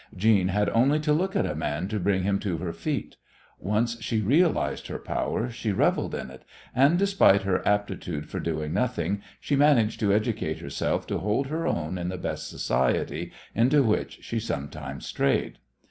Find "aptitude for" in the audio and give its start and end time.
7.67-8.39